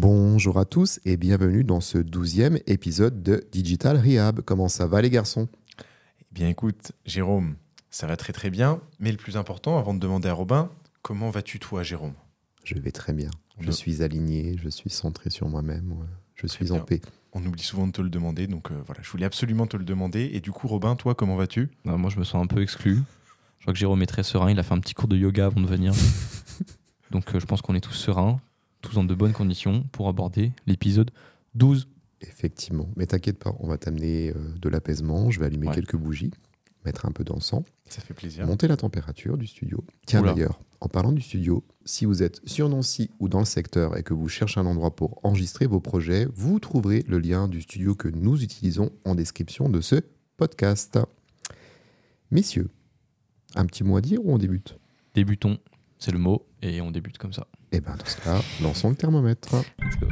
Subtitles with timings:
[0.00, 4.40] Bonjour à tous et bienvenue dans ce douzième épisode de Digital Rehab.
[4.40, 5.46] Comment ça va les garçons?
[6.22, 7.56] Eh bien écoute, Jérôme,
[7.90, 8.80] ça va très très bien.
[8.98, 10.70] Mais le plus important, avant de demander à Robin,
[11.02, 12.14] comment vas-tu toi, Jérôme?
[12.64, 13.28] Je vais très bien.
[13.58, 15.94] Je Je- suis aligné, je suis centré sur moi-même,
[16.34, 17.02] je suis en paix.
[17.34, 19.84] On oublie souvent de te le demander, donc euh, voilà, je voulais absolument te le
[19.84, 20.30] demander.
[20.32, 21.68] Et du coup, Robin, toi, comment vas-tu?
[21.84, 23.00] Moi, je me sens un peu exclu.
[23.58, 24.50] Je crois que Jérôme est très serein.
[24.50, 25.92] Il a fait un petit cours de yoga avant de venir.
[27.10, 28.40] Donc, euh, je pense qu'on est tous sereins,
[28.80, 31.10] tous dans de bonnes conditions pour aborder l'épisode
[31.54, 31.88] 12.
[32.22, 35.74] Effectivement, mais t'inquiète pas, on va t'amener euh, de l'apaisement, je vais allumer Ouais.
[35.74, 36.30] quelques bougies,
[36.84, 38.46] mettre un peu d'encens, Ça fait plaisir.
[38.46, 39.82] monter la température du studio.
[40.06, 43.96] Tiens d'ailleurs, en parlant du studio, si vous êtes sur Nancy ou dans le secteur
[43.96, 47.62] et que vous cherchez un endroit pour enregistrer vos projets, vous trouverez le lien du
[47.62, 49.96] studio que nous utilisons en description de ce
[50.36, 50.98] podcast.
[52.30, 52.68] Messieurs,
[53.54, 54.78] un petit mot à dire ou on débute?
[55.14, 55.58] Débutons,
[55.98, 57.46] c'est le mot, et on débute comme ça.
[57.72, 59.54] Eh bien, dans ce cas, lançons le thermomètre.
[59.78, 60.06] Let's go.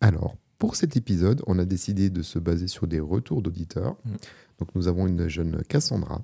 [0.00, 3.96] Alors, pour cet épisode, on a décidé de se baser sur des retours d'auditeurs.
[4.04, 4.14] Mm.
[4.58, 6.22] Donc, nous avons une jeune Cassandra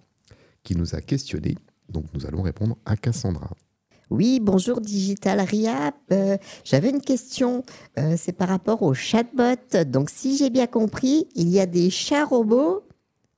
[0.63, 1.57] qui nous a questionné.
[1.91, 3.51] Donc, nous allons répondre à Cassandra.
[4.09, 5.95] Oui, bonjour Digital Rehab.
[6.11, 7.65] Euh, J'avais une question.
[7.99, 9.85] Euh, c'est par rapport au chatbot.
[9.85, 12.83] Donc, si j'ai bien compris, il y a des chats robots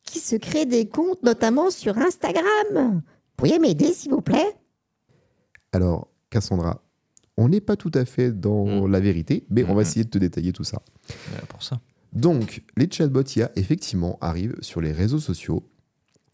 [0.05, 3.03] qui se créent des comptes, notamment sur Instagram.
[3.45, 4.57] Pourriez m'aider, s'il vous plaît
[5.73, 6.83] Alors, Cassandra,
[7.37, 8.91] on n'est pas tout à fait dans Mm.
[8.91, 9.81] la vérité, mais on va Mhm.
[9.83, 10.81] essayer de te détailler tout ça.
[11.29, 11.79] Voilà, pour ça.
[12.15, 15.63] Donc, les chatbots IA, effectivement, arrivent sur les réseaux sociaux.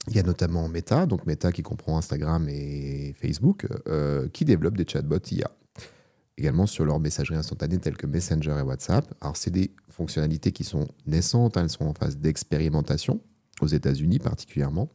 [0.06, 4.76] Il y a notamment Meta, donc Meta qui comprend Instagram et Facebook, euh, qui développe
[4.76, 5.50] des chatbots IA.
[6.38, 9.12] Également sur leur messagerie instantanée telle que Messenger et WhatsApp.
[9.20, 13.20] Alors, c'est des fonctionnalités qui sont naissantes, hein, elles sont en phase d'expérimentation,
[13.60, 14.88] aux États-Unis particulièrement.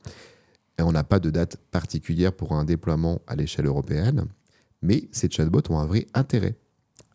[0.77, 4.25] Et on n'a pas de date particulière pour un déploiement à l'échelle européenne,
[4.81, 6.55] mais ces chatbots ont un vrai intérêt.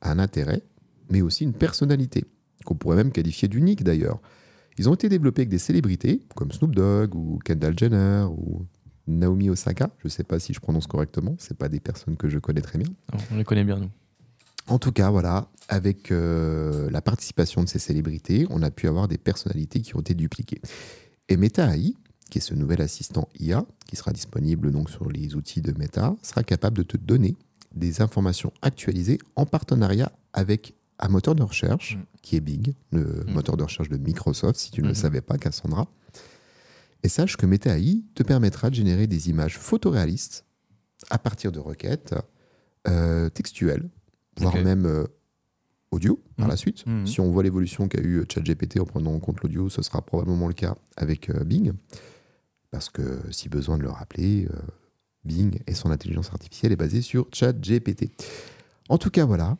[0.02, 0.62] Un intérêt,
[1.10, 2.24] mais aussi une personnalité
[2.64, 4.20] qu'on pourrait même qualifier d'unique d'ailleurs.
[4.78, 8.66] Ils ont été développés avec des célébrités comme Snoop Dogg ou Kendall Jenner ou
[9.06, 9.90] Naomi Osaka.
[9.98, 12.62] Je ne sais pas si je prononce correctement, c'est pas des personnes que je connais
[12.62, 12.88] très bien.
[13.12, 13.90] Non, on les connaît bien, nous.
[14.68, 19.08] En tout cas, voilà, avec euh, la participation de ces célébrités, on a pu avoir
[19.08, 20.60] des personnalités qui ont été dupliquées.
[21.28, 21.94] Et Meta AI,
[22.30, 26.16] qui est ce nouvel assistant IA, qui sera disponible donc sur les outils de Meta,
[26.22, 27.36] sera capable de te donner
[27.74, 32.00] des informations actualisées en partenariat avec un moteur de recherche Mm.
[32.22, 33.32] qui est Bing, le Mm.
[33.32, 34.96] moteur de recherche de Microsoft, si tu ne le Mhm.
[34.96, 35.86] savais pas, Cassandra.
[37.02, 40.44] Et sache que Meta AI te permettra de générer des images photoréalistes
[41.08, 42.14] à partir de requêtes
[42.88, 43.88] euh, textuelles,
[44.38, 45.04] voire même euh,
[45.90, 46.84] audio par la suite.
[47.06, 50.46] Si on voit l'évolution qu'a eu ChatGPT en prenant en compte l'audio, ce sera probablement
[50.48, 51.72] le cas avec euh, Bing.
[52.70, 54.56] Parce que si besoin de le rappeler, euh,
[55.24, 58.10] Bing et son intelligence artificielle est basée sur ChatGPT.
[58.88, 59.56] En tout cas, voilà.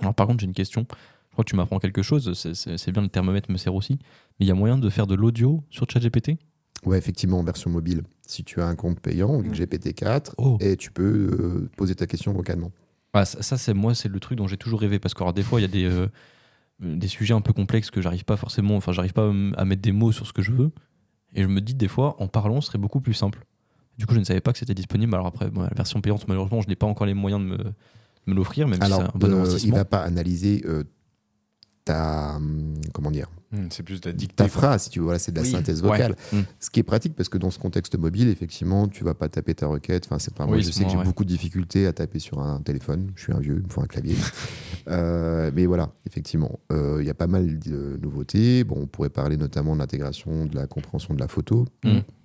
[0.00, 0.86] Alors, par contre, j'ai une question.
[1.28, 2.32] Je crois que tu m'apprends quelque chose.
[2.34, 3.94] C'est- bien, le thermomètre me sert aussi.
[4.38, 6.36] Mais il y a moyen de faire de l'audio sur ChatGPT?
[6.84, 8.02] Ouais, effectivement, en version mobile.
[8.26, 9.52] Si tu as un compte payant, Mhm.
[9.52, 11.02] GPT-4, Oh et tu peux
[11.64, 12.72] euh, poser ta question vocalement.
[13.12, 15.32] Ah, ça, ça, c'est moi, c'est le truc dont j'ai toujours rêvé parce que alors,
[15.34, 16.06] des fois il y a des, euh,
[16.80, 19.64] des sujets un peu complexes que j'arrive pas forcément, enfin j'arrive pas à m- à
[19.66, 20.70] mettre des mots sur ce que je veux
[21.34, 23.44] et je me dis des fois en parlant ce serait beaucoup plus simple.
[23.98, 25.14] Du coup je ne savais pas que c'était disponible.
[25.14, 27.56] Alors après bon, la version payante malheureusement je n'ai pas encore les moyens de me,
[27.58, 27.72] de
[28.26, 29.76] me l'offrir même Alors, si c'est un bon euh, il investissement.
[29.76, 30.84] va pas analyser euh,
[31.84, 32.36] ta.
[32.36, 34.36] hum, Comment dire Hmm, C'est plus de la dictée.
[34.36, 35.88] ta phrase, si tu veux, voilà, c'est de la Oui, synthèse ouais.
[35.90, 36.16] vocale.
[36.32, 36.38] Mm.
[36.58, 39.54] Ce qui est pratique parce que dans ce contexte mobile, effectivement, tu vas pas taper
[39.54, 40.06] ta requête.
[40.06, 40.56] Enfin, c'est pas moi.
[40.56, 41.04] Oui, Je sais que j'ai ouais.
[41.04, 43.12] beaucoup de difficultés à taper sur un téléphone.
[43.14, 44.16] Je suis un vieux, il me faut un clavier.
[44.88, 48.64] Euh, mais voilà, effectivement, euh, il y a pas mal de nouveautés.
[48.64, 51.66] Bon, on pourrait parler notamment de l'intégration, de la compréhension de la photo.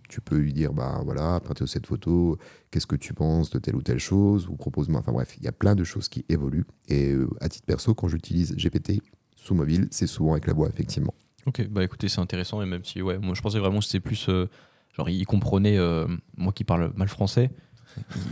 [0.09, 2.37] Tu peux lui dire, bah voilà, à partir de cette photo,
[2.71, 5.01] qu'est-ce que tu penses de telle ou telle chose, ou propose-moi.
[5.01, 6.65] Enfin bref, il y a plein de choses qui évoluent.
[6.87, 9.01] Et euh, à titre perso, quand j'utilise GPT
[9.47, 11.13] sous mobile, c'est souvent avec la voix, effectivement.
[11.45, 14.01] Ok bah écoutez c'est intéressant et même si ouais moi je pensais vraiment que c'était
[14.01, 14.49] plus euh,
[14.93, 16.05] genre il comprenait euh,
[16.35, 17.49] moi qui parle mal français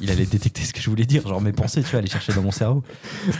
[0.01, 2.33] il allait détecter ce que je voulais dire genre mes pensées tu vois aller chercher
[2.33, 2.83] dans mon cerveau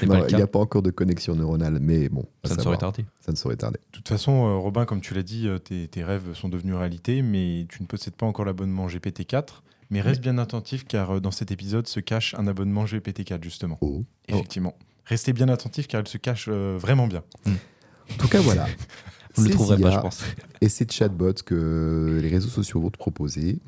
[0.08, 3.06] Non, il n'y a pas encore de connexion neuronale, mais bon, ça ne saurait tarder.
[3.20, 3.80] Ça ne saurait tarder.
[3.92, 7.22] De toute façon, euh, Robin, comme tu l'as dit, tes, tes rêves sont devenus réalité,
[7.22, 9.62] mais tu ne possèdes pas encore l'abonnement GPT-4.
[9.92, 13.78] Mais reste bien attentif car dans cet épisode se cache un abonnement GPT-4 justement.
[13.82, 14.02] Oh.
[14.28, 14.74] Effectivement.
[15.06, 17.24] Restez bien attentif car il se cache euh, vraiment bien.
[17.48, 18.68] En tout cas, voilà.
[19.36, 20.24] Vous ne le trouverez pas, IA je pense.
[20.62, 23.60] Et ces chatbots que les réseaux sociaux vont te proposer,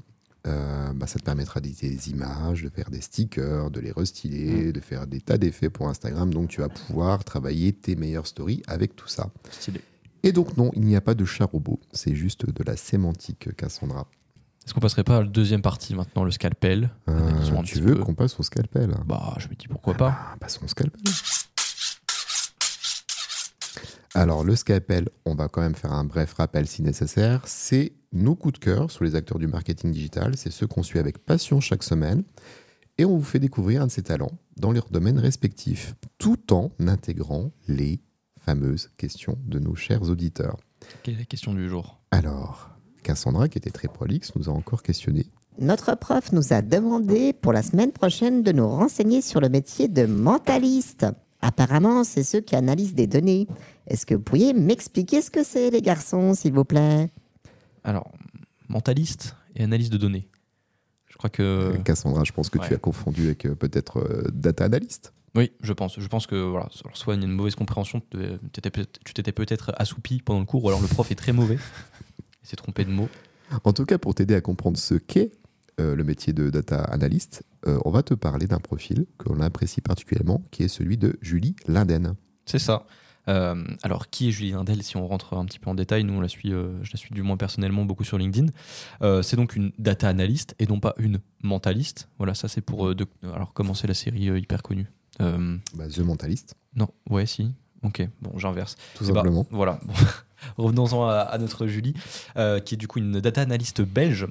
[0.47, 4.71] euh, bah, ça te permettra d'éditer des images, de faire des stickers, de les restyler,
[4.71, 6.33] de faire des tas d'effets pour Instagram.
[6.33, 9.29] Donc tu vas pouvoir travailler tes meilleures stories avec tout ça.
[9.51, 9.81] Stylé.
[10.23, 13.55] Et donc non, il n'y a pas de chat robot, c'est juste de la sémantique,
[13.55, 14.07] Cassandra.
[14.67, 18.03] Est-ce qu'on passerait pas à la deuxième partie maintenant, le scalpel Euh, tu veux peu.
[18.03, 18.93] qu'on passe au scalpel?
[19.05, 20.13] Bah, je me dis pourquoi pas.
[20.33, 20.99] Ah, passons au scalpel.
[24.13, 27.43] Alors, le scalpel, on va quand même faire un bref rappel si nécessaire.
[27.45, 30.35] C'est nos coups de cœur sur les acteurs du marketing digital.
[30.35, 32.23] C'est ceux qu'on suit avec passion chaque semaine.
[32.97, 36.71] Et on vous fait découvrir un de ces talents dans leurs domaines respectifs, tout en
[36.79, 38.01] intégrant les
[38.41, 40.57] fameuses questions de nos chers auditeurs.
[41.03, 42.01] Quelle est la question du jour?
[42.11, 42.71] Alors,
[43.07, 45.27] Cassandra, qui était très prolixe, nous a encore questionné.
[45.59, 49.87] Notre prof nous a demandé pour la semaine prochaine de nous renseigner sur le métier
[49.87, 51.05] de mentaliste.
[51.41, 53.47] Apparemment, c'est ceux qui analysent des données.
[53.87, 57.09] Est-ce que vous pourriez m'expliquer ce que c'est, les garçons, s'il vous plaît?
[57.85, 58.11] Alors,
[58.67, 60.27] mentaliste et analyse de données.
[61.07, 61.43] Je crois que.
[61.43, 65.13] Euh, Cassandra, je pense que tu as confondu avec euh, peut-être euh, data analyst.
[65.33, 65.97] Oui, je pense.
[65.97, 68.61] Je pense que voilà, alors soit il y a une mauvaise compréhension, tu
[69.13, 71.57] t'étais peut-être assoupi pendant le cours, ou alors le prof est très mauvais.
[72.47, 73.09] Il s'est trompé de mots.
[73.65, 75.31] En tout cas, pour t'aider à comprendre ce qu'est
[75.81, 79.81] euh, le métier de data analyst, euh, on va te parler d'un profil qu'on apprécie
[79.81, 82.15] particulièrement, qui est celui de Julie Linden.
[82.45, 82.85] C'est ça.
[83.27, 86.13] Euh, alors, qui est Julie Lindel Si on rentre un petit peu en détail, nous,
[86.13, 88.47] on la suit, euh, je la suis du moins personnellement beaucoup sur LinkedIn.
[89.01, 92.07] Euh, c'est donc une data analyst et non pas une mentaliste.
[92.17, 94.87] Voilà, ça c'est pour de- alors commencer la série hyper connue?
[95.19, 97.51] Bah, The Mentalist, non, ouais, si.
[97.83, 98.75] Ok, bon, j'inverse.
[98.95, 99.45] tout Eh bah, simplement.
[99.51, 99.79] voilà.
[100.57, 101.93] Revenons-en à, à notre Julie,
[102.37, 104.27] euh, qui est du coup une data analyst belge.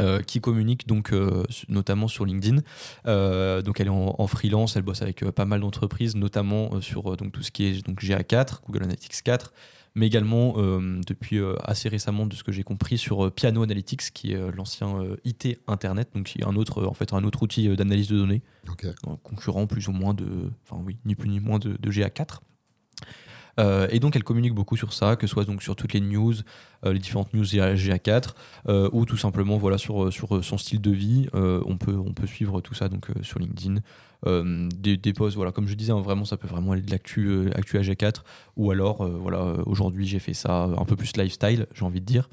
[0.00, 2.62] euh, qui communique donc euh, notamment sur LinkedIn.
[3.04, 7.32] Donc elle est en, en freelance, elle bosse avec pas mal d'entreprises, notamment sur donc
[7.32, 9.52] tout ce qui est donc GA4, Google Analytics 4,
[9.94, 14.50] mais également depuis assez récemment de ce que j'ai compris sur Piano Analytics, qui est
[14.56, 18.16] l'ancien IT Internet, donc qui est un autre en fait un autre outil d'analyse de
[18.16, 18.86] données Ok.
[19.06, 20.26] un concurrent plus ou moins de,
[20.66, 22.38] enfin oui, ni plus ni moins de, de GA4.
[23.60, 26.00] Euh, et donc elle communique beaucoup sur ça, que ce soit donc sur toutes les
[26.00, 26.32] news,
[26.86, 28.34] euh, les différentes news GA- GA4,
[28.68, 31.28] euh, ou tout simplement voilà sur, sur son style de vie.
[31.34, 33.80] On peut on peut suivre tout ça donc sur LinkedIn.
[34.24, 37.50] Des, des posts, voilà, comme je disais, hein, vraiment ça peut vraiment aller de l'actu
[37.56, 38.22] actu à GA4,
[38.56, 42.28] ou alors voilà aujourd'hui j'ai fait ça un peu plus lifestyle, j'ai envie de dire.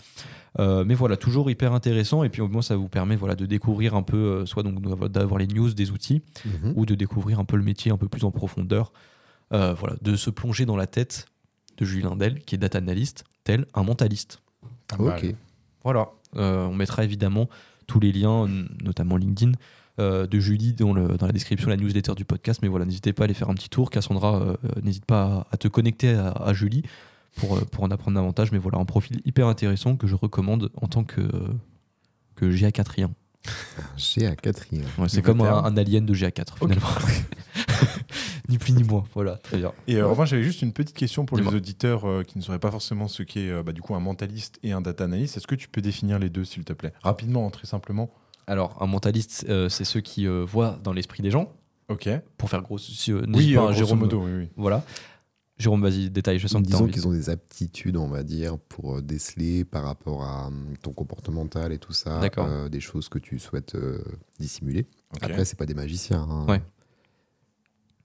[0.59, 2.23] Euh, mais voilà, toujours hyper intéressant.
[2.23, 4.81] Et puis au moins, ça vous permet voilà, de découvrir un peu, euh, soit donc
[5.11, 6.73] d'avoir les news des outils, Mhm.
[6.75, 8.91] ou de découvrir un peu le métier un peu plus en profondeur.
[9.53, 11.25] Euh, voilà, de se plonger dans la tête
[11.77, 14.41] de Julie Lindel, qui est data analyst, tel un mentaliste.
[14.99, 15.17] Mal.
[15.17, 15.35] Ok.
[15.83, 16.09] Voilà.
[16.35, 17.49] Euh, on mettra évidemment
[17.87, 18.47] tous les liens,
[18.83, 19.53] notamment LinkedIn,
[19.99, 22.59] euh, de Julie dans, le- dans la description, la newsletter du podcast.
[22.61, 23.89] Mais voilà, n'hésitez pas à aller faire un petit tour.
[23.89, 26.83] Cassandra, n'hésite pas à, à te connecter à, à Julie
[27.37, 28.51] pour, euh, pour en apprendre davantage.
[28.51, 31.21] Mais voilà, un profil hyper intéressant que je recommande en tant que,
[32.35, 33.09] que GA4ien.
[33.97, 34.85] J'ai à quatrième.
[34.97, 36.87] Ouais, c'est comme un alien de GA4 finalement.
[38.49, 39.03] ni plus ni moins.
[39.13, 39.73] Voilà, très bien.
[39.87, 42.59] Et euh, Romain, j'avais juste une petite question pour les auditeurs euh, qui ne sauraient
[42.59, 45.37] pas forcément ce qu'est euh, bah, du coup un mentaliste et un data analyst.
[45.37, 46.93] Est-ce que tu peux définir les deux, s'il te plaît?
[47.03, 48.09] Rapidement, hein, très simplement.
[48.47, 51.53] Alors, un mentaliste, euh, c'est ceux qui euh, voient dans l'esprit des gens,
[51.87, 52.09] Ok.
[52.37, 52.77] pour faire gros.
[52.79, 53.99] Si, euh, Oui, pas, euh, grosso Jérôme.
[53.99, 54.49] modo, oui, oui.
[54.57, 54.83] Voilà.
[55.59, 56.93] Jérôme, vas-y, détaille, je sens que Disons envie.
[56.93, 60.93] qu'ils ont des aptitudes, on va dire, pour euh, déceler par rapport à hum, ton
[60.93, 64.01] comportemental et tout ça, euh, des choses que tu souhaites euh,
[64.39, 64.87] dissimuler.
[65.15, 65.23] Ok.
[65.23, 66.25] Après, c'est pas des magiciens.
[66.29, 66.45] hein.
[66.47, 66.61] Ouais.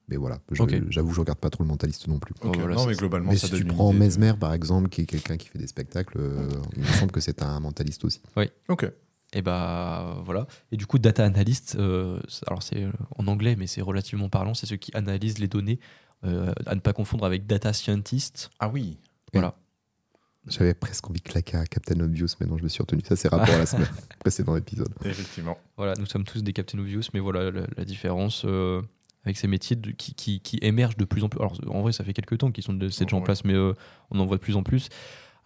[0.08, 0.38] Mais voilà,
[0.90, 2.34] j'avoue, je regarde pas trop le mentaliste non plus.
[2.42, 4.90] Oh, voilà, non, mais globalement, Mais ça si donne tu prends idée Mesmer, par exemple,
[4.90, 8.04] qui est quelqu'un qui fait des spectacles, euh, il me semble que c'est un mentaliste
[8.04, 8.20] aussi.
[8.68, 8.90] Ok.
[9.34, 10.46] Et bah voilà.
[10.70, 14.54] Et du coup, data analyst, euh, alors c'est euh, en anglais, mais c'est relativement parlant,
[14.54, 15.80] c'est ceux qui analysent les données,
[16.24, 18.50] euh, à ne pas confondre avec data scientist.
[18.60, 18.98] Ah oui.
[19.32, 19.56] Voilà.
[20.46, 23.02] J'avais presque envie de claquer à Captain Obvious, mais non, je me suis retenu.
[23.02, 23.88] Ça, c'est rapport à la semaine
[24.20, 24.92] précédent épisode.
[25.04, 25.58] Effectivement.
[25.76, 28.82] Voilà, nous sommes tous des Captain Obvious, mais voilà la, la différence euh,
[29.24, 31.38] avec ces métiers de- qui, qui, qui émergent de plus en plus.
[31.40, 33.18] Alors en vrai, ça fait quelques temps qu'ils sont de cette Ouais.
[33.18, 33.72] en place, mais euh,
[34.10, 34.88] on en voit de plus en plus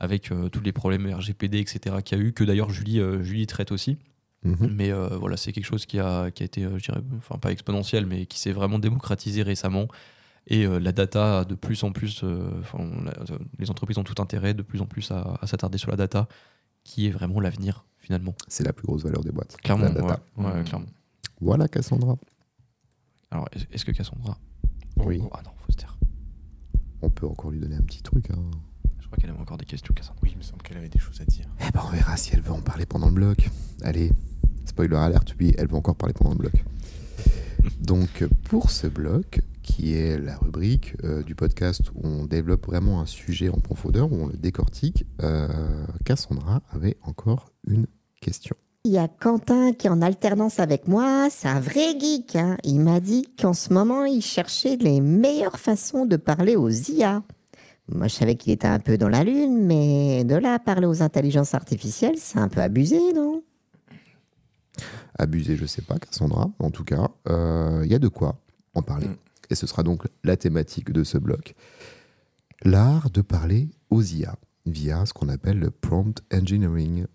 [0.00, 1.96] avec euh, tous les problèmes RGPD, etc.
[2.04, 3.98] qu'il y a eu, que d'ailleurs Julie, euh, Julie traite aussi.
[4.44, 4.70] Mhm.
[4.72, 8.06] Mais voilà, c'est quelque chose qui a, qui a été, je dirais, enfin pas exponentiel,
[8.06, 9.88] mais qui s'est vraiment démocratisé récemment.
[10.46, 12.22] Et la data, de plus en plus,
[13.58, 16.28] les entreprises ont tout intérêt de plus en plus à, à s'attarder sur la data,
[16.84, 18.34] qui est vraiment l'avenir finalement.
[18.46, 19.56] C'est la plus grosse valeur des boîtes.
[19.58, 20.20] Clairement, La data.
[20.36, 20.86] ouais, ouais, clairement.
[21.40, 22.16] Voilà, Cassandra.
[23.30, 24.38] Alors, est- est-ce que Cassandra
[24.98, 25.20] Oui.
[25.22, 25.98] Oh, Ah non, faut se taire.
[27.02, 28.30] On peut encore lui donner un petit truc.
[28.30, 28.50] hein.
[29.00, 30.20] Je crois qu'elle avait encore des questions, Cassandra.
[30.22, 31.46] Oui, il me semble qu'elle avait des choses à dire.
[31.66, 33.48] Eh ben, on verra si elle veut en parler pendant le bloc.
[33.82, 34.12] Allez,
[34.66, 36.52] Spoiler alerte, oui, elle va encore parler pendant le bloc.
[37.80, 43.00] Donc, pour ce bloc, qui est la rubrique euh, du podcast où on développe vraiment
[43.00, 47.86] un sujet en profondeur, où on le décortique, euh, Cassandra avait encore une
[48.20, 48.56] question.
[48.84, 52.36] Il y a Quentin qui est en alternance avec moi, c'est un vrai geek.
[52.36, 52.56] hein.
[52.64, 57.22] Il m'a dit qu'en ce moment, il cherchait les meilleures façons de parler aux IA.
[57.88, 61.02] Moi, je savais qu'il était un peu dans la lune, mais de là parler aux
[61.02, 63.42] intelligences artificielles, c'est un peu abusé, non?
[65.18, 66.50] Abusé, je sais pas, Cassandra.
[66.58, 68.38] En tout cas, euh, il y a de quoi
[68.74, 69.08] en parler.
[69.50, 71.54] Et ce sera donc la thématique de ce bloc.
[72.62, 77.06] L'art de parler aux IA via ce qu'on appelle le prompt engineering.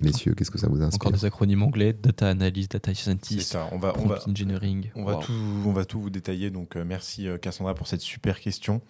[0.00, 3.68] Messieurs, qu'est-ce que ça vous inspire Encore des acronymes anglais, data analyst, data scientist, ça.
[3.72, 4.90] On va, on prompt va, engineering.
[4.94, 5.22] On va, Wow.
[5.22, 5.32] tout,
[5.66, 6.50] on va tout vous détailler.
[6.50, 8.80] Donc, euh, merci euh, Cassandra pour cette super question.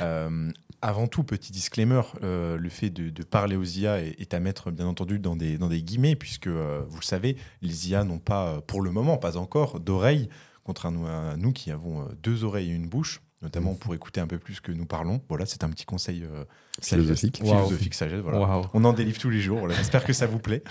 [0.00, 0.50] Euh,
[0.82, 4.40] avant tout, petit disclaimer euh, le fait de, de parler aux IA est, est à
[4.40, 8.04] mettre, bien entendu, dans des, dans des guillemets, puisque euh, vous le savez, les IA
[8.04, 10.28] n'ont pas, pour le moment, pas encore, d'oreilles,
[10.62, 14.38] contrairement à nous qui avons deux oreilles et une bouche, notamment pour écouter un peu
[14.38, 15.20] plus que nous parlons.
[15.28, 16.44] Voilà, c'est un petit conseil euh,
[16.80, 17.36] Philosophique.
[17.38, 17.64] sagesse- Wow.
[17.64, 18.38] philosophique, sagesse, voilà.
[18.38, 18.66] Waouh.
[18.74, 19.58] On en délivre tous les jours.
[19.60, 19.74] Voilà.
[19.74, 20.62] J'espère que ça vous plaît.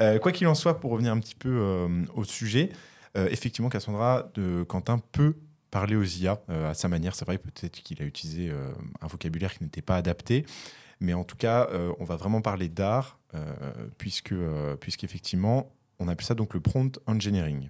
[0.00, 2.70] Euh, quoi qu'il en soit, pour revenir un petit peu euh, au sujet,
[3.16, 5.34] euh, effectivement, Cassandra de Quentin peut
[5.70, 7.14] parler aux IA euh, à sa manière.
[7.14, 10.46] C'est vrai, peut-être qu'il a utilisé euh, un vocabulaire qui n'était pas adapté.
[11.00, 13.52] Mais en tout cas, euh, on va vraiment parler d'art, euh,
[13.98, 17.68] puisque, euh, puisqu'effectivement, on appelle ça donc le prompt engineering.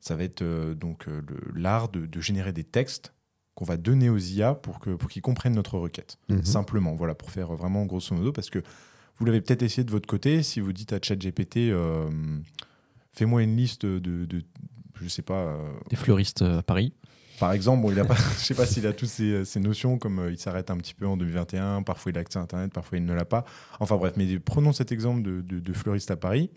[0.00, 3.12] Ça va être euh, donc euh, le- l'art de, de générer des textes
[3.56, 6.18] qu'on va donner aux IA pour que pour qu'ils comprennent notre requête.
[6.28, 6.44] Mhm.
[6.44, 8.62] Simplement, voilà, pour faire vraiment grosso modo, parce que
[9.18, 12.08] vous l'avez peut-être essayé de votre côté, si vous dites à ChatGPT, euh,
[13.12, 14.42] fais-moi une liste de, de
[15.00, 16.92] je sais pas, euh, Des fleuristes euh, à Paris.
[17.40, 19.98] par exemple, bon, il a pas, je sais pas s'il a toutes ces, ces notions,
[19.98, 22.72] comme euh, il s'arrête un petit peu en 2021, parfois il a accès à Internet,
[22.72, 23.44] parfois il ne l'a pas.
[23.80, 26.50] Enfin bref, mais prenons cet exemple de, de- de fleuriste à Paris.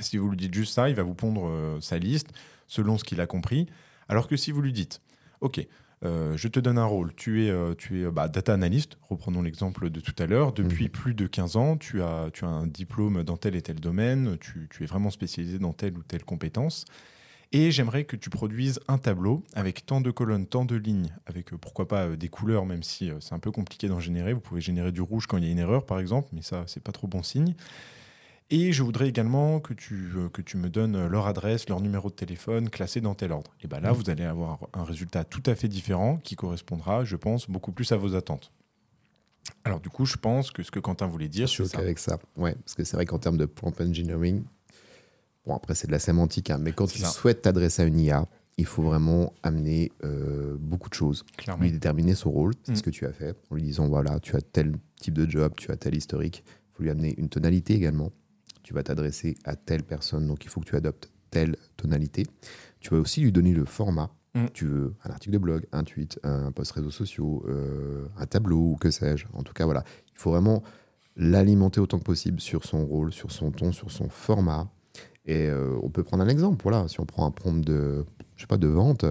[0.00, 2.28] Si vous lui dites juste ça, il va vous pondre euh, sa liste
[2.66, 3.66] selon ce qu'il a compris.
[4.08, 5.00] Alors que si vous lui dites,
[5.40, 5.64] OK,
[6.04, 8.98] euh, je te donne un rôle, tu es, euh, tu es euh, bah, data analyst,
[9.02, 12.48] reprenons l'exemple de tout à l'heure, depuis plus de 15 ans, tu as, tu as
[12.48, 16.02] un diplôme dans tel et tel domaine, tu, tu es vraiment spécialisé dans telle ou
[16.02, 16.84] telle compétence.
[17.52, 21.50] Et j'aimerais que tu produises un tableau avec tant de colonnes, tant de lignes, avec
[21.52, 24.32] pourquoi pas des couleurs, même si c'est un peu compliqué d'en générer.
[24.32, 26.64] Vous pouvez générer du rouge quand il y a une erreur, par exemple, mais ça,
[26.66, 27.54] c'est pas trop bon signe.
[28.50, 31.80] Et je voudrais également que tu, euh, que tu me donnes euh, leur adresse, leur
[31.80, 33.50] numéro de téléphone, classé dans tel ordre.
[33.62, 37.16] Et bien là, vous allez avoir un résultat tout à fait différent qui correspondra, je
[37.16, 38.52] pense, beaucoup plus à vos attentes.
[39.64, 41.78] Alors du coup, je pense que ce que Quentin voulait Je dire, suis c'est ça.
[41.82, 42.18] avec ça.
[42.36, 44.42] Ouais, parce que c'est vrai qu'en termes de prompt engineering,
[45.46, 47.08] bon, après, c'est de la sémantique, hein, mais quand tu ça.
[47.08, 51.24] souhaites t'adresser à une IA, il faut vraiment amener euh, beaucoup de choses.
[51.38, 51.62] Clairement.
[51.64, 52.76] lui déterminer son rôle, c'est Mm.
[52.76, 55.54] ce que tu as fait, en lui disant voilà, tu as tel type de job,
[55.56, 56.44] tu as tel historique.
[56.46, 58.12] Il faut lui amener une tonalité également.
[58.64, 62.26] Tu vas t'adresser à telle personne, donc il faut que tu adoptes telle tonalité.
[62.80, 64.10] Tu vas aussi lui donner le format.
[64.34, 64.46] Mm.
[64.54, 68.72] Tu veux un article de blog, un tweet, un post réseaux sociaux, euh, un tableau
[68.72, 69.26] ou que sais-je.
[69.34, 70.62] En tout cas, voilà, il faut vraiment
[71.16, 74.68] l'alimenter autant que possible sur son rôle, sur son ton, sur son format.
[75.26, 76.62] Et euh, on peut prendre un exemple.
[76.62, 78.06] Voilà, si on prend un prompt de,
[78.36, 79.04] je sais pas, de vente,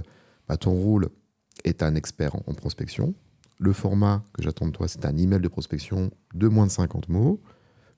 [0.47, 1.09] bah, ton rôle
[1.63, 3.13] est un expert en, en prospection.
[3.59, 7.09] Le format que j'attends de toi, c'est un email de prospection de moins de 50
[7.09, 7.39] mots.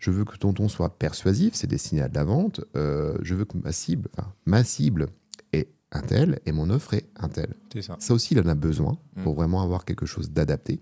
[0.06, 2.62] Je veux que ton ton soit persuasif, c'est destiné à de la vente.
[2.76, 5.08] Euh, je veux que ma cible, enfin, ma cible
[5.52, 7.56] est un tel et mon offre est un tel.
[7.74, 7.96] C'est ça.
[8.00, 9.38] Ça aussi, il en a besoin pour Mm.
[9.38, 10.80] vraiment avoir quelque chose d'adapté.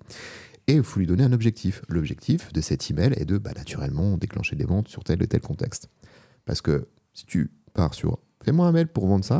[0.67, 1.83] Et il faut lui donner un objectif.
[1.87, 5.39] L'objectif de cet email est de, bah, naturellement, déclencher des ventes sur tel et tel
[5.39, 5.87] contexte.
[6.43, 9.39] Parce que si tu pars sur fais-moi un mail pour vendre ça,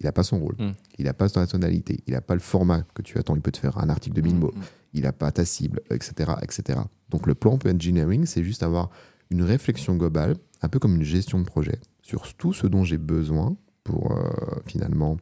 [0.00, 0.56] il n'a pas son rôle.
[0.58, 0.72] Mm.
[0.98, 2.02] Il n'a pas ta tonalité.
[2.06, 3.34] Il n'a pas le format que tu attends.
[3.36, 4.52] Il peut te faire un article de 1000 mots.
[4.54, 4.64] Mm, mm.
[4.94, 6.78] Il n'a pas ta cible, etc., etc.
[7.10, 8.90] Donc le plan engineering, c'est juste avoir
[9.30, 12.98] une réflexion globale, un peu comme une gestion de projet, sur tout ce dont j'ai
[12.98, 14.30] besoin pour euh,
[14.66, 15.16] finalement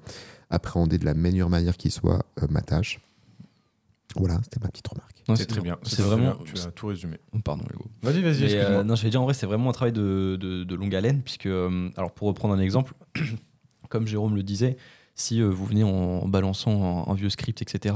[0.51, 3.01] appréhender de la meilleure manière qui soit euh, ma tâche.
[4.17, 5.11] Voilà, c'était ma petite remarque.
[5.37, 5.77] C'est très bien.
[5.83, 6.35] C'est vraiment.
[6.37, 6.45] bien.
[6.45, 7.17] Tu as tout résumé.
[7.45, 7.87] Pardon, Hugo.
[8.03, 10.75] Vas-y, vas-y, euh, non, j'allais dire en vrai, c'est vraiment un travail de, de- de
[10.77, 12.95] longue haleine, puisque, euh, alors pour reprendre un exemple,
[13.89, 14.77] comme Jérôme le disait,
[15.17, 17.95] si euh, vous venez en, en balançant un, un vieux script, etc.,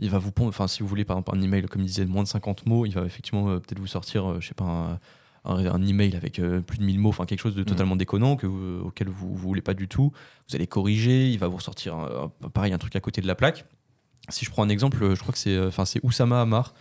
[0.00, 2.04] il va vous pondre, enfin, si vous voulez par exemple un email, comme il disait,
[2.04, 4.54] de moins de 50 mots, il va effectivement euh, peut-être vous sortir, euh, je sais
[4.54, 4.98] pas, un,
[5.44, 8.36] un, un email avec euh, plus de 1000 mots, enfin quelque chose de totalement déconnant
[8.36, 10.12] que, vous- auquel vous, vous voulez pas du tout.
[10.48, 11.96] Vous allez corriger, il va vous ressortir,
[12.52, 13.64] pareil, un truc à côté de la plaque.
[14.28, 16.74] Si je prends un exemple, je crois que c'est, enfin, c'est Oussama Amar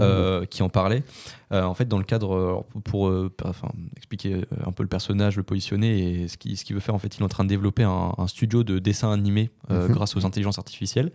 [0.00, 1.04] euh, qui en parlait.
[1.52, 5.36] Euh, en fait, dans le cadre, alors, pour, euh, enfin, expliquer un peu le personnage,
[5.36, 7.48] le positionner et ce qu'il ce veut faire, en fait, il est en train de
[7.48, 9.88] développer un, un studio de dessin animé Mhm.
[9.92, 11.12] grâce aux intelligences artificielles.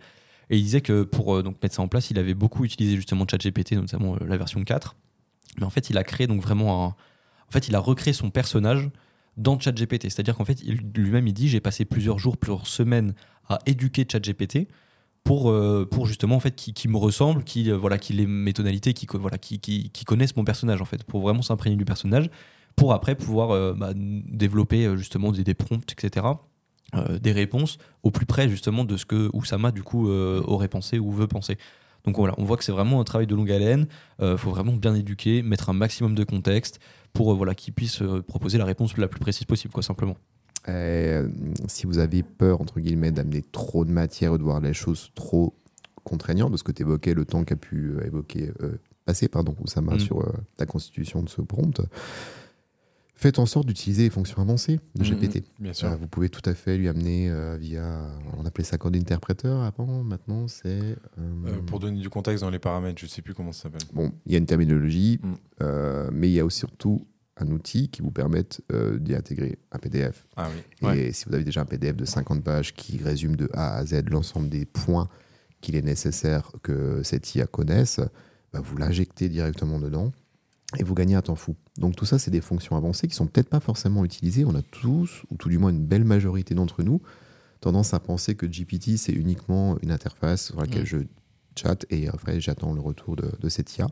[0.50, 2.96] Et il disait que pour euh, donc, mettre ça en place, il avait beaucoup utilisé
[2.96, 4.96] justement ChatGPT, notamment euh, la version 4.
[5.58, 6.88] Mais en fait, il a créé donc vraiment un.
[6.88, 8.90] En fait, il a recréé son personnage
[9.36, 10.04] dans ChatGPT.
[10.04, 10.62] C'est-à-dire qu'en fait,
[10.94, 13.14] lui-même, il dit j'ai passé plusieurs jours, plusieurs semaines
[13.48, 14.68] à éduquer ChatGPT
[15.24, 18.52] pour, euh, pour justement en fait qui, me ressemble, qui euh, voilà, qui ait mes
[18.52, 22.30] tonalités, qui, voilà, qui, qui, connaissent mon personnage en fait, pour vraiment s'imprégner du personnage,
[22.76, 26.26] pour après pouvoir bah, développer justement des, des prompts, etc.
[26.94, 30.68] euh, des réponses au plus près justement de ce que Oussama du coup euh, aurait
[30.68, 31.56] pensé ou veut penser.
[32.04, 33.86] Donc voilà, on voit que c'est vraiment un travail de longue haleine.
[34.20, 36.80] Il faut vraiment bien éduquer, mettre un maximum de contexte
[37.12, 40.16] pour euh, voilà qu'il puisse euh, proposer la réponse la plus précise possible, quoi simplement.
[40.68, 41.28] Euh,
[41.68, 45.10] si vous avez peur, entre guillemets, d'amener trop de matière ou de voir les choses
[45.14, 45.54] trop
[46.04, 49.94] contraignantes, parce que tu évoquais le temps qu'a pu euh, évoquer, euh, passer pardon, Oussama
[49.94, 50.00] Mm.
[50.00, 51.80] sur euh, la constitution de ce prompt,
[53.22, 55.10] faites en sorte d'utiliser les fonctions avancées de Mhm.
[55.20, 55.44] GPT.
[55.58, 55.88] Bien sûr.
[55.88, 59.62] Euh, vous pouvez tout à fait lui amener euh, via, on appelait ça code interpréteur
[59.62, 60.96] avant, maintenant c'est...
[61.18, 63.86] euh, pour donner du contexte dans les paramètres, je sais plus comment ça s'appelle.
[63.92, 66.10] Bon, il y a une terminologie, Mm.
[66.12, 67.06] mais il y a aussi surtout
[67.38, 68.60] un outil qui vous permette
[69.00, 70.26] d'y intégrer un PDF.
[70.36, 70.60] Ah oui.
[70.82, 71.12] Et Ouais.
[71.12, 74.02] si vous avez déjà un PDF de 50 pages qui résume de A à Z
[74.10, 75.08] l'ensemble des points
[75.60, 78.00] qu'il est nécessaire que cette IA connaisse,
[78.52, 80.12] bah, vous l'injectez directement dedans
[80.78, 81.54] et vous gagnez un temps fou.
[81.78, 84.44] Donc tout ça, c'est des fonctions avancées qui sont peut-être pas forcément utilisées.
[84.44, 87.00] On a tous, ou tout du moins une belle majorité d'entre nous,
[87.60, 90.86] tendance à penser que GPT, c'est uniquement une interface sur laquelle Mm.
[90.86, 90.96] je
[91.54, 93.86] chatte et après j'attends le retour de, de cette IA.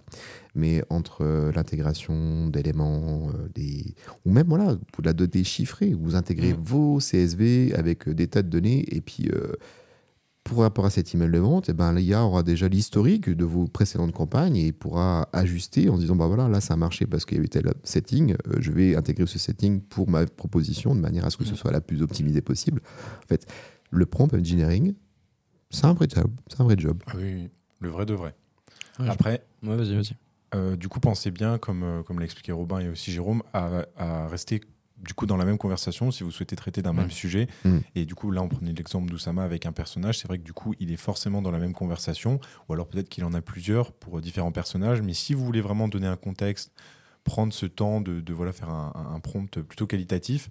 [0.54, 3.94] Mais entre euh, l'intégration d'éléments, euh, des...
[4.24, 6.60] ou même voilà, pour de la donnée chiffrée, vous intégrez Mm.
[6.60, 9.28] vos CSV avec euh, des tas de données et puis
[10.50, 13.66] pour rapport à cet email de vente, eh ben, l'IA aura déjà l'historique de vos
[13.68, 17.24] précédentes campagnes et pourra ajuster en se disant bah voilà, là ça a marché parce
[17.24, 20.94] qu'il y a eu tel setting, euh, je vais intégrer ce setting pour ma proposition
[20.96, 21.56] de manière à ce que ce Mm.
[21.56, 22.82] soit la plus optimisée possible.
[23.24, 23.46] En fait,
[23.90, 24.94] le prompt engineering,
[25.70, 26.30] c'est un vrai job.
[26.48, 27.00] C'est un vrai job.
[27.06, 28.34] Ah oui, le vrai de vrai.
[28.98, 30.14] Ouais, je- Après, Ouais, vas-y, vas-y.
[30.56, 33.84] euh, du coup, pensez bien, comme, euh, comme l'a expliqué Robin et aussi Jérôme, à,
[33.96, 34.60] à rester
[35.02, 36.96] du coup dans la même conversation si vous souhaitez traiter d'un Mm.
[36.96, 37.48] même sujet.
[37.64, 37.78] Mm.
[37.94, 40.18] Et du coup, là, on prenait l'exemple d'Oussama avec un personnage.
[40.18, 43.08] C'est vrai que du coup, il est forcément dans la même conversation, ou alors peut-être
[43.08, 45.02] qu'il en a plusieurs pour euh, différents personnages.
[45.02, 46.72] Mais si vous voulez vraiment donner un contexte,
[47.24, 50.48] prendre ce temps de, de, voilà, faire un, prompt plutôt qualitatif,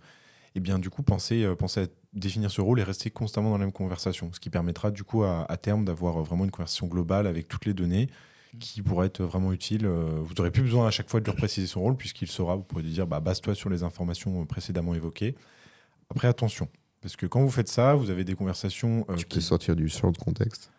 [0.56, 3.58] et bien du coup, pensez, euh, pensez à définir ce rôle et rester constamment dans
[3.58, 4.32] la même conversation.
[4.34, 7.48] Ce qui permettra du coup à, à terme d'avoir euh, vraiment une conversation globale avec
[7.48, 8.10] toutes les données
[8.60, 9.86] qui pourrait être vraiment utile.
[9.86, 12.56] Euh, Vous n'aurez plus besoin à chaque fois de lui repréciser son rôle puisqu'il saura,
[12.56, 15.36] vous pourrez lui dire bah, base-toi sur les informations précédemment évoquées.
[16.10, 16.68] Après, attention,
[17.02, 19.76] parce que quand vous faites ça, vous avez des conversations euh, Tu qui, peux sortir
[19.76, 20.72] du champ de contexte.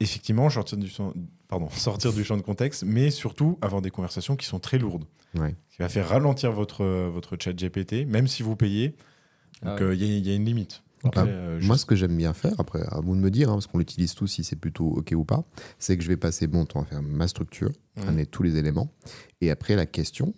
[0.00, 1.12] effectivement, sortir du, champ-
[1.48, 5.04] pardon, sortir du champ de contexte, mais surtout avoir des conversations qui sont très lourdes.
[5.38, 5.54] Ouais.
[5.70, 8.88] Ce qui va faire ralentir votre, euh, votre chat GPT, même si vous payez.
[9.62, 9.96] Donc, Ah euh, ouais.
[9.98, 10.82] y, il y a une limite.
[11.14, 13.48] Ah, Après, euh, Moi, ce que j'aime bien faire, après, à vous de me dire,
[13.50, 15.44] hein, parce qu'on l'utilise tous, si c'est plutôt OK ou pas,
[15.78, 18.90] c'est que je vais passer mon temps à faire ma structure, amener tous les éléments,
[19.40, 20.34] et après la question,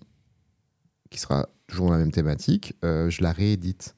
[1.10, 3.94] qui sera toujours dans la même thématique, euh, je la réédite.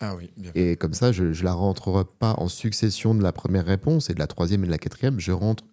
[0.00, 0.50] Ah oui, bien.
[0.54, 4.14] Et comme ça, je ne la rentrerai pas en succession de la première réponse et
[4.14, 5.20] de la troisième et de la quatrième.
[5.20, 5.64] Je rentre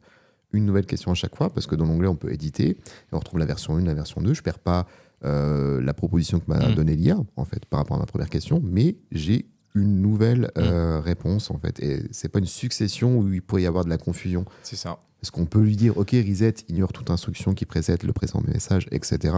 [0.51, 2.77] une nouvelle question à chaque fois, parce que dans l'onglet, on peut éditer, et
[3.13, 4.33] on retrouve la version 1, la version 2.
[4.33, 4.87] Je ne perds pas
[5.25, 6.75] euh, la proposition que m'a Mhm.
[6.75, 10.99] donnée l'IA, en fait, par rapport à ma première question, mais j'ai une nouvelle euh,
[10.99, 11.79] réponse, en fait.
[11.81, 14.45] Et c'est pas une succession où il pourrait y avoir de la confusion.
[14.63, 14.99] C'est ça.
[15.21, 18.87] Parce qu'on peut lui dire, OK, reset, ignore toute instruction qui précède le présent message,
[18.91, 19.35] etc.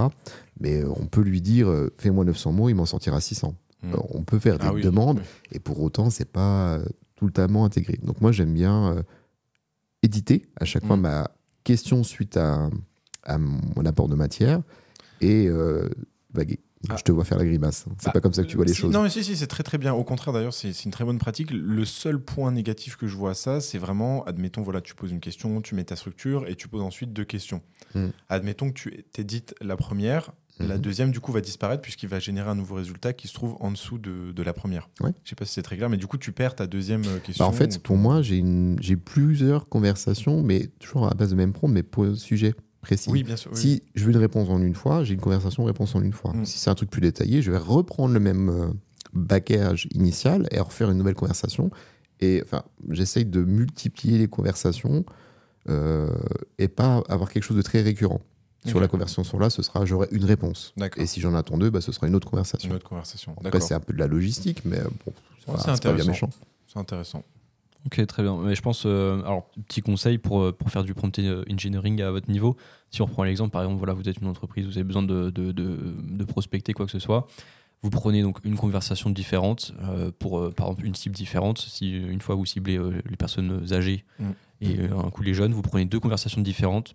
[0.59, 3.55] Mais euh, on peut lui dire, euh, fais-moi 900 mots, il m'en sortira 600.
[3.83, 3.93] Mm.
[4.11, 5.25] On peut faire des Ah oui, demandes, oui.
[5.53, 6.79] et pour autant, c'est pas
[7.33, 7.99] temps intégré.
[8.03, 9.03] Donc moi, j'aime bien euh,
[10.03, 11.01] éditer à chaque fois Mm.
[11.01, 11.31] ma
[11.63, 12.69] question suite à,
[13.23, 14.61] à mon apport de matière
[15.19, 15.89] et euh,
[16.33, 16.59] vaguer.
[16.89, 16.95] Ah.
[16.97, 17.85] Je te vois faire la grimace.
[17.99, 18.91] C'est Bah, pas comme ça que tu vois les choses.
[18.91, 19.93] Non, mais si, si, c'est très très bien.
[19.93, 21.51] Au contraire, d'ailleurs, c'est une très bonne pratique.
[21.51, 25.11] Le seul point négatif que je vois à ça, c'est vraiment, admettons, voilà, tu poses
[25.11, 27.61] une question, tu mets ta structure et tu poses ensuite deux questions.
[27.95, 28.07] Mm.
[28.29, 30.81] Admettons que tu t'édites la première, la Mhm.
[30.81, 33.71] deuxième, du coup, va disparaître puisqu'il va générer un nouveau résultat qui se trouve en
[33.71, 34.89] dessous de, de la première.
[35.01, 35.11] Ouais.
[35.23, 37.19] Je sais pas si c'est très clair, mais du coup, tu perds ta deuxième euh,
[37.19, 37.45] question.
[37.45, 41.35] Bah, en fait, ou pour moi, j'ai plusieurs conversations, mais toujours à la base de
[41.35, 43.09] même prompt, mais pour un sujet précis.
[43.09, 43.51] Oui, bien sûr.
[43.53, 43.59] oui.
[43.59, 46.33] Si je veux une réponse en une fois, j'ai une conversation réponse en une fois.
[46.33, 46.45] Mm.
[46.45, 48.67] Si c'est un truc plus détaillé, je vais reprendre le même euh,
[49.13, 51.71] bagage initial et refaire une nouvelle conversation.
[52.19, 55.05] Et enfin, j'essaye de multiplier les conversations
[55.69, 56.09] euh,
[56.59, 58.21] et pas avoir quelque chose de très récurrent.
[58.65, 60.73] Sur la conversation là, ce sera j'aurai une réponse.
[60.97, 62.69] Et si j'en attends deux, bah, ce sera une autre conversation.
[62.69, 63.35] Une autre conversation.
[63.43, 66.29] Après, c'est un peu de la logistique, mais euh, bon, c'est pas- pas méchant.
[66.71, 67.23] C'est intéressant.
[67.85, 68.37] Ok, très bien.
[68.37, 72.01] Mais je pense, euh, alors, petit conseil pour, euh, pour faire du prompt euh, engineering
[72.01, 72.55] à votre niveau.
[72.91, 75.31] Si on reprend l'exemple, par exemple, voilà, vous êtes une entreprise, vous avez besoin de,
[75.31, 77.27] de, de, de prospecter quoi que ce soit.
[77.81, 81.57] Vous prenez donc une conversation différente euh, pour, euh, par exemple, une cible différente.
[81.57, 84.25] Si une fois vous ciblez les personnes âgées Mm.
[84.61, 86.93] et un coup les jeunes, vous prenez deux conversations différentes.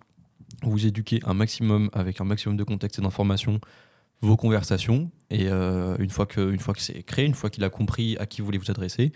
[0.63, 3.59] Vous éduquez un maximum avec un maximum de contexte et d'informations
[4.21, 5.11] vos conversations.
[5.29, 8.25] Et une fois que, une fois que c'est créé, une fois qu'il a compris à
[8.25, 9.11] qui vous voulez vous adresser,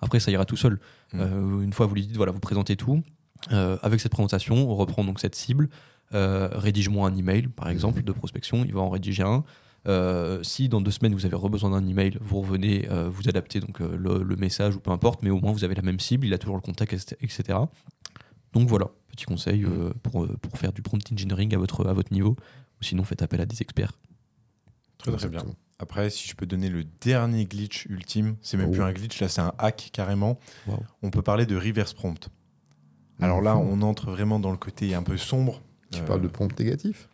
[0.00, 0.78] après ça ira tout seul.
[1.12, 1.20] Mm.
[1.20, 3.02] Euh, une fois vous lui dites voilà, vous présentez tout.
[3.52, 5.68] Euh, avec cette présentation, on reprend donc cette cible.
[6.14, 8.64] Euh, rédige-moi un email, par exemple, de prospection.
[8.64, 9.44] Il va en rédiger un.
[9.86, 13.60] Euh, si dans deux semaines vous avez besoin d'un email, vous revenez, euh, vous adaptez
[13.60, 16.00] donc euh, le, le message ou peu importe, mais au moins vous avez la même
[16.00, 17.58] cible, il a toujours le contact, etc.
[18.54, 22.12] Donc voilà, petit conseil euh, pour, pour faire du prompt engineering à votre, à votre
[22.12, 22.34] niveau.
[22.80, 23.92] Ou sinon, faites appel à des experts.
[24.98, 25.44] Très très bien.
[25.78, 28.72] Après, si je peux donner le dernier glitch ultime, c'est même Oh.
[28.72, 30.38] plus un glitch, là c'est un hack carrément.
[30.66, 30.78] Wow.
[31.02, 32.28] On peut parler de reverse prompt.
[33.20, 35.62] Alors là, on entre vraiment dans le côté un peu sombre.
[35.92, 37.08] Tu Euh, parles de prompt négatif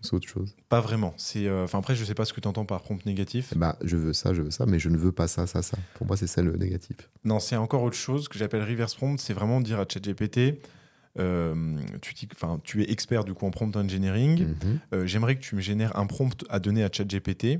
[0.00, 0.54] C'est autre chose?
[0.68, 1.12] Pas vraiment.
[1.16, 3.50] C'est, euh, enfin après, je sais pas ce que tu entends par prompt négatif.
[3.54, 5.60] Eh ben, je veux ça, je veux ça, mais je ne veux pas ça, ça,
[5.62, 5.76] ça.
[5.94, 6.96] Pour moi, c'est ça le négatif.
[7.24, 9.18] Non, c'est encore autre chose que j'appelle reverse prompt.
[9.20, 10.60] C'est vraiment dire à ChatGPT,
[11.18, 11.74] euh,
[12.62, 14.46] tu, es expert du coup en prompt engineering.
[14.46, 14.78] Mhm.
[14.94, 17.58] Euh, J'aimerais que tu me génères un prompt à donner à ChatGPT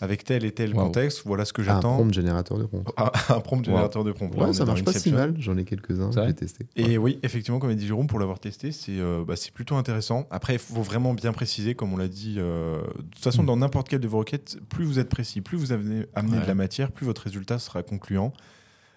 [0.00, 0.86] avec tel et tel Wow.
[0.86, 1.22] contexte.
[1.24, 1.94] Voilà ce que Ah, un j'attends.
[1.94, 2.84] prompt générateur de prompt.
[2.96, 4.34] Un, un prompt générateur de prompt.
[4.34, 5.34] Ouais, ça marche pas si mal.
[5.38, 6.66] J'en ai quelques-uns, j'ai testé.
[6.76, 9.76] Et oui, effectivement, comme a dit Jérôme, pour l'avoir testé, c'est euh, bah, c'est plutôt
[9.76, 10.26] intéressant.
[10.30, 12.36] Après, il faut vraiment bien préciser, comme on l'a dit.
[12.38, 13.46] euh, de toute façon, Mm.
[13.46, 16.42] dans n'importe quelle de vos requêtes, plus vous êtes précis, plus vous avez amené Ouais.
[16.42, 18.32] de la matière, plus votre résultat sera concluant.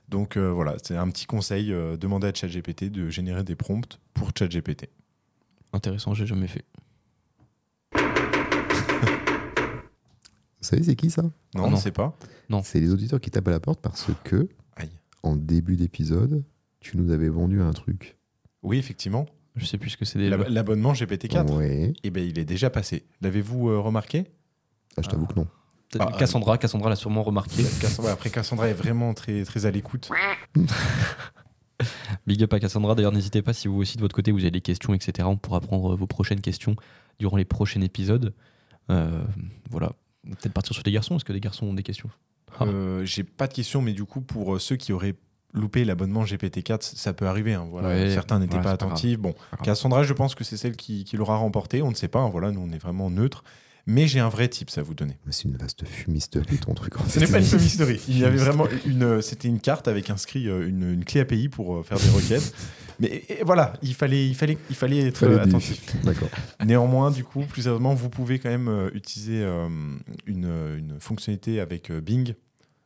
[0.09, 1.71] Donc euh, voilà, c'est un petit conseil.
[1.73, 4.89] euh, demandez à ChatGPT de générer des prompts pour ChatGPT.
[5.73, 6.63] Intéressant, j'ai jamais fait.
[10.67, 11.23] Savez, c'est qui ça?
[11.23, 12.17] Non, Ah on ne sait pas.
[12.49, 12.61] Non.
[12.63, 14.89] C'est les auditeurs qui tapent à la porte parce que, Aïe.
[15.23, 16.43] en début d'épisode,
[16.79, 18.17] tu nous avais vendu un truc.
[18.63, 19.25] Oui, effectivement.
[19.55, 20.29] Je sais plus ce que c'est des.
[20.29, 21.93] L'ab- L'abonnement GPT-4, Ouais.
[22.03, 23.05] eh ben, il est déjà passé.
[23.21, 24.25] L'avez-vous euh, remarqué?
[24.97, 25.47] Ah, je t'avoue que non.
[25.99, 27.63] Ah, Cassandra, Cassandra l'a sûrement remarqué.
[27.81, 30.09] Cassandra- Après, Cassandra est vraiment très, très à l'écoute.
[32.25, 32.95] Big up à Cassandra.
[32.95, 35.27] D'ailleurs, n'hésitez pas si vous aussi de votre côté vous avez des questions, etc.
[35.31, 36.75] On pourra prendre vos prochaines questions
[37.19, 38.33] durant les prochains épisodes.
[38.89, 39.23] Euh,
[39.69, 39.93] voilà.
[40.27, 41.15] On va Peut-être partir sur les garçons.
[41.15, 42.09] Est-ce que les garçons ont des questions?
[42.59, 42.65] Ah.
[42.65, 45.15] Euh, J'ai pas de questions, mais du coup, pour euh, ceux qui auraient
[45.53, 47.53] loupé l'abonnement GPT-4, ça peut arriver.
[47.53, 47.87] hein, voilà.
[47.89, 49.17] Ouais, Certains n'étaient ouais, pas attentifs.
[49.17, 49.33] Bon.
[49.63, 51.81] Cassandra, je pense que c'est celle qui, qui l'aura remporté.
[51.81, 52.19] On ne sait pas.
[52.19, 53.43] hein, voilà, nous, on est vraiment neutre.
[53.89, 55.17] Mais j'ai un vrai tips à vous donner.
[55.29, 56.93] C'est une vaste fumisterie, ton truc.
[57.07, 58.01] Ce n'est pas une fumisterie.
[58.09, 59.03] Il y avait vraiment une.
[59.03, 62.53] euh, C'était une carte avec inscrit une, une clé API pour faire des requêtes.
[62.99, 65.95] Mais voilà, il fallait, il fallait, il fallait être Fallait euh, attentif.
[66.65, 69.67] Néanmoins, du coup, plus sérieusement, vous pouvez quand même euh, utiliser euh,
[70.25, 70.45] une,
[70.77, 72.33] une fonctionnalité avec Bing,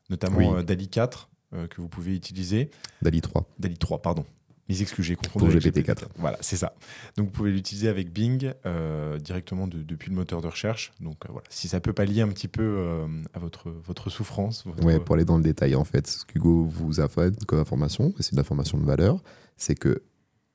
[0.09, 0.63] notamment Oui.
[0.65, 2.71] DALI 4, euh, que vous pouvez utiliser.
[3.01, 3.45] Dali 3.
[3.59, 4.25] DALI 3, pardon.
[4.71, 6.05] Mes excuses, j'ai confondu Pour avec GPT-4.
[6.17, 6.73] Voilà, c'est ça.
[7.17, 10.91] Donc vous pouvez l'utiliser avec Bing euh, directement de- depuis le moteur de recherche.
[11.01, 14.65] Donc euh, voilà, si ça peut pallier un petit peu euh, à votre, votre souffrance.
[14.65, 17.59] votre- Ouais, pour aller dans le détail, en fait, ce qu'Hugo vous a fait comme
[17.59, 19.21] information, et c'est une information de valeur,
[19.57, 20.01] c'est que,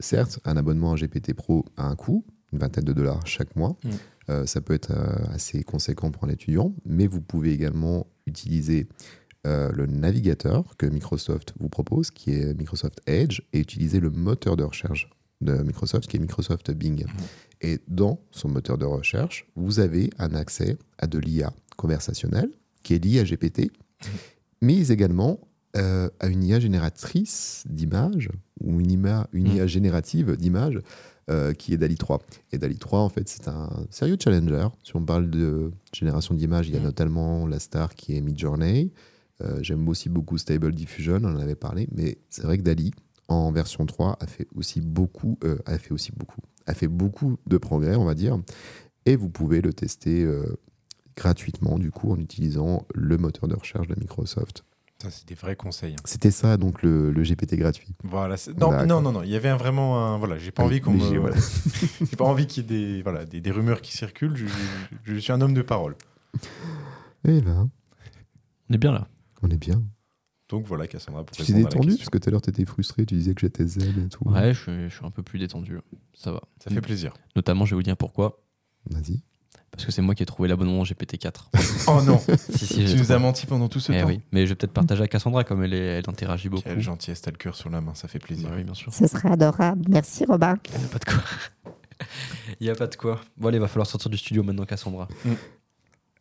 [0.01, 3.77] certes, un abonnement à GPT Pro a un coût, une vingtaine de dollars chaque mois.
[3.85, 4.45] Mm.
[4.47, 4.91] Ça peut être
[5.33, 8.89] assez conséquent pour un étudiant, mais vous pouvez également utiliser
[9.47, 14.57] euh, le navigateur que Microsoft vous propose, qui est Microsoft Edge, et utiliser le moteur
[14.57, 15.09] de recherche
[15.41, 17.05] de Microsoft, qui est Microsoft Bing.
[17.61, 22.51] Et dans son moteur de recherche, vous avez un accès à de l'IA conversationnelle,
[22.83, 23.71] qui est lié à GPT,
[24.61, 25.41] mais également
[25.77, 28.31] euh, à une IA génératrice d'images,
[28.63, 29.57] ou une, ima- une Mm.
[29.57, 30.81] IA générative d'images,
[31.29, 32.23] euh, qui est DALI 3.
[32.53, 34.69] Et DALI 3, en fait, c'est un sérieux challenger.
[34.85, 36.85] Si on parle de génération d'images, il y a Mm.
[36.85, 38.91] notamment la star qui est Midjourney.
[39.43, 42.93] Euh, J'aime aussi beaucoup Stable Diffusion, on en avait parlé, mais c'est vrai que DALI,
[43.29, 47.37] en version 3, a fait aussi beaucoup, euh, a fait aussi beaucoup, a fait beaucoup
[47.47, 48.39] de progrès, on va dire.
[49.05, 50.57] Et vous pouvez le tester euh,
[51.17, 54.65] gratuitement, du coup, en utilisant le moteur de recherche de Microsoft.
[55.03, 55.93] Ça, c'est des vrais conseils.
[55.93, 56.03] hein.
[56.07, 57.89] C'était ça, donc, le, le GPT gratuit.
[58.03, 58.37] Voilà.
[58.59, 59.23] Non, non, non, non.
[59.23, 60.17] Il y avait un- vraiment un.
[60.19, 61.21] Voilà, j'ai pas envie qu'on léger, me.
[61.21, 61.37] voilà.
[62.01, 64.35] j'ai pas envie qu'il y ait des, voilà, des, des rumeurs qui circulent.
[64.37, 64.55] Je, je-
[65.05, 65.97] je suis un homme de parole.
[67.29, 67.69] Eh ben,
[68.71, 69.07] On est bien là.
[69.43, 69.83] On est bien.
[70.49, 72.05] Donc voilà, Cassandra, pour Tu t'es répondre à la détendu, question.
[72.05, 74.29] parce que tout à l'heure, tu étais frustré, tu disais que j'étais zen et tout.
[74.29, 75.79] Ouais, je suis, je suis un peu plus détendu.
[76.15, 76.41] Ça va.
[76.63, 77.13] Ça fait plaisir.
[77.35, 78.43] Notamment, je vais vous dire pourquoi.
[78.89, 79.23] Vas-y.
[79.73, 81.33] Parce que c'est moi qui ai trouvé l'abonnement GPT-4.
[81.89, 83.15] Oh non si, si, j'ai Tu nous trouvé.
[83.15, 84.07] as menti pendant tout ce Eh temps.
[84.07, 84.21] oui.
[84.33, 86.63] Mais je vais peut-être partager à Cassandra comme elle, est, elle interagit beaucoup.
[86.63, 88.49] Quelle gentillesse, t'as le cœur sur la main, ça fait plaisir.
[88.49, 88.95] Bah oui, bien sûr.
[88.95, 89.85] Ce serait adorable.
[89.89, 90.57] Merci Robin.
[90.73, 91.23] Il n'y a pas de quoi.
[92.61, 93.21] Il n'y a pas de quoi.
[93.37, 95.09] Bon, allez, va falloir sortir du studio maintenant, Cassandra.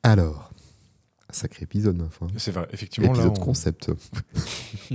[0.04, 0.52] Alors,
[1.34, 2.28] sacré épisode, ma foi.
[2.38, 3.92] C'est vrai, effectivement, là, Épisode on- concept.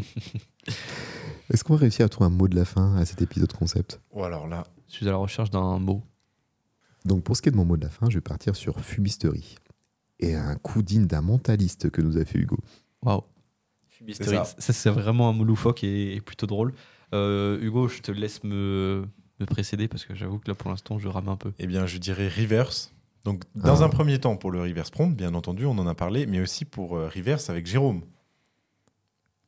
[1.51, 4.01] Est-ce qu'on va réussir à trouver un mot de la fin à cet épisode concept?
[4.13, 6.03] Oh, alors là, Je suis à la recherche d'un mot.
[7.05, 8.79] Donc pour ce qui est de mon mot de la fin, je vais partir sur
[8.81, 9.57] fumisterie.
[10.21, 12.59] Et un coup digne d'un mentaliste que nous a fait Hugo.
[13.03, 13.23] Waouh.
[14.13, 14.45] C'est ça.
[14.45, 16.73] Ça, c'est vraiment un mot loufoque et, et plutôt drôle.
[17.15, 19.07] Euh, Hugo, je te laisse me,
[19.41, 21.53] me précéder parce que j'avoue que là, pour l'instant, je rame un peu.
[21.59, 22.93] eh bien, je dirais reverse,
[23.25, 23.85] Donc, dans Ah.
[23.85, 26.65] un premier temps, pour le reverse prompt, bien entendu, on en a parlé, mais aussi
[26.65, 28.03] pour euh, reverse avec Jérôme.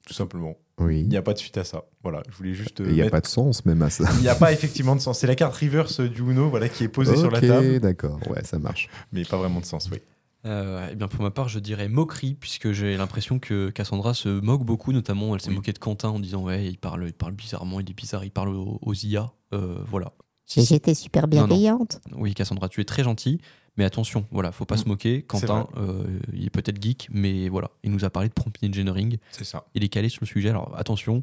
[0.07, 0.57] Tout simplement.
[0.79, 1.01] Oui.
[1.01, 1.85] Il n'y a pas de suite à ça.
[2.03, 2.81] Voilà, je voulais juste.
[2.81, 4.05] euh, Il n'y a pas de sens même à ça.
[4.17, 5.21] Il n'y a pas effectivement de sens.
[5.21, 8.19] C'est la carte reverse du Uno voilà, qui est posée sur la Ok, table, d'accord,
[8.29, 8.89] ouais, ça marche.
[9.13, 9.99] mais pas vraiment de sens, oui.
[10.45, 14.29] Euh, eh bien pour ma part, je dirais moquerie, puisque j'ai l'impression que Cassandra se
[14.29, 15.55] moque beaucoup, notamment elle s'est Oui.
[15.55, 18.33] moquée de Quentin en disant ouais, il parle, il parle bizarrement, il est bizarre, il
[18.33, 19.31] parle aux, aux IA.
[19.55, 20.13] Euh, voilà.
[20.47, 21.47] J'étais super Non, non.
[21.47, 22.01] bienveillante.
[22.17, 23.41] Oui, Cassandra, tu es très gentil,
[23.77, 24.79] mais attention, voilà, faut pas Mm.
[24.79, 25.23] se moquer.
[25.23, 29.17] Quentin, euh, il est peut-être geek, mais voilà, il nous a parlé de prompt engineering,
[29.31, 29.65] C'est ça.
[29.75, 30.51] il est calé sur le sujet.
[30.51, 31.23] Alors attention,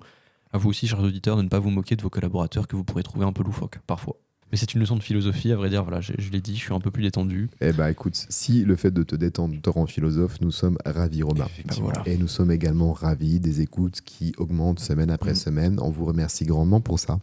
[0.51, 2.83] à vous aussi, chers auditeurs, de ne pas vous moquer de vos collaborateurs que vous
[2.83, 4.15] pourrez trouver un peu loufoques parfois.
[4.51, 5.83] Mais c'est une leçon de philosophie, à vrai dire.
[5.83, 7.51] Voilà, je, je l'ai dit, je suis un peu plus détendu.
[7.61, 11.21] Eh ben écoute, si le fait de te détendre te rend philosophe, nous sommes ravis,
[11.21, 11.45] Romain.
[11.79, 12.01] Voilà.
[12.07, 15.35] Et nous sommes également ravis des écoutes qui augmentent semaine après Mm.
[15.35, 15.79] semaine.
[15.79, 17.19] On vous remercie grandement pour ça.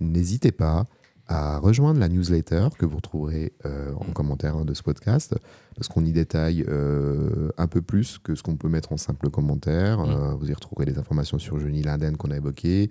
[0.00, 0.86] N'hésitez pas
[1.28, 4.12] à rejoindre la newsletter que vous retrouverez euh, en Mm.
[4.12, 5.34] commentaire de ce podcast,
[5.76, 9.30] parce qu'on y détaille euh, un peu plus que ce qu'on peut mettre en simple
[9.30, 9.98] commentaire.
[10.00, 10.10] Mm.
[10.10, 12.90] Euh, vous y retrouverez des informations sur Johnny Linden qu'on a évoqué.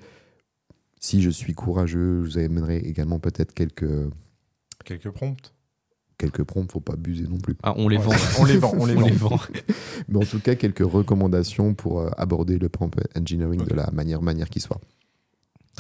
[1.00, 3.90] Si je suis courageux, je vous amènerai également peut-être quelques,
[4.86, 5.54] Quelques prompts.
[6.18, 7.56] quelques prompts, faut pas abuser non plus.
[7.64, 8.14] Ah, on les Ouais, vend.
[8.40, 9.30] on les vend, on les vend.
[9.30, 9.40] vend.
[10.08, 14.50] Mais en tout cas, quelques recommandations pour aborder le prompt engineering de la manière, manière
[14.50, 14.80] qui soit.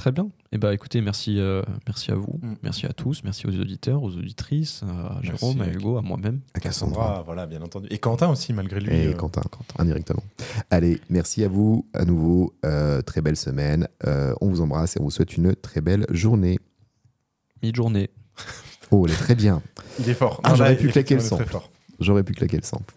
[0.01, 0.29] Très bien.
[0.51, 2.55] Eh ben, écoutez, merci, euh, merci à vous, Mm.
[2.63, 6.39] merci à tous, merci aux auditeurs, aux auditrices, à Jérôme, à à- Hugo, à moi-même.
[6.55, 6.95] À Cassandra.
[7.03, 7.87] Cassandra, voilà, bien entendu.
[7.91, 8.91] Et Quentin aussi, malgré lui.
[8.91, 9.43] Et euh, Quentin,
[9.77, 10.23] indirectement.
[10.71, 12.55] Allez, merci à vous à nouveau.
[12.65, 13.87] euh, très belle semaine.
[14.07, 16.57] Euh, on vous embrasse et on vous souhaite une très belle journée.
[17.61, 18.09] Mi-journée.
[18.93, 19.61] Oh, elle est très bien.
[19.99, 20.41] Il est fort.
[20.43, 21.69] Ah, j'aurais pu claquer le fort.
[21.99, 22.95] J'aurais pu claquer le sample.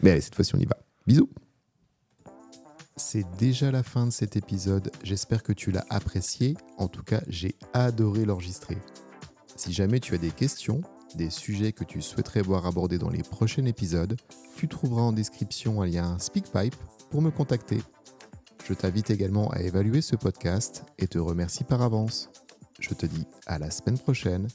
[0.00, 0.76] Mais allez, cette fois-ci, on y va.
[1.08, 1.28] Bisous.
[2.98, 4.90] C'est déjà la fin de cet épisode.
[5.02, 6.56] J'espère que tu l'as apprécié.
[6.78, 8.78] En tout cas, j'ai adoré l'enregistrer.
[9.54, 10.80] Si jamais tu as des questions,
[11.14, 14.16] des sujets que tu souhaiterais voir abordés dans les prochains épisodes,
[14.56, 16.74] tu trouveras en description un lien SpeakPipe
[17.10, 17.82] pour me contacter.
[18.66, 22.30] Je t'invite également à évaluer ce podcast et te remercie par avance.
[22.80, 24.48] Je te dis à la semaine prochaine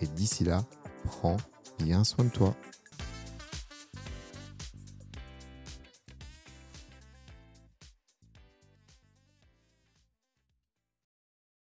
[0.00, 0.64] et d'ici là,
[1.04, 1.36] prends
[1.78, 2.54] bien soin de toi.